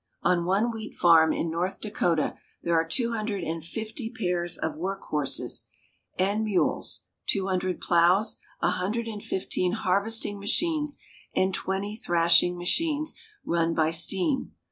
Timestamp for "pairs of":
4.09-4.75